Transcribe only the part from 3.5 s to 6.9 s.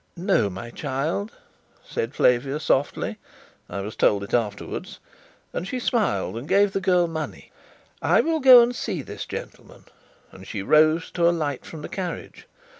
(I was told it afterwards), and she smiled and gave the